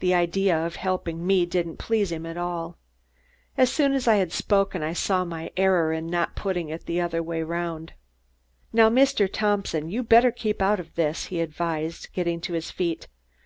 [0.00, 2.76] The idea of helping me didn't please him at all.
[3.56, 7.00] As soon as I had spoken I saw my error in not putting it the
[7.00, 7.94] other way around.
[8.74, 9.26] "Now, Mr.
[9.32, 13.08] Thompson, you better keep out of this," he advised, getting to his feet.